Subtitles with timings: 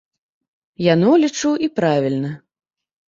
[0.93, 2.31] Яно, лічу і правільна.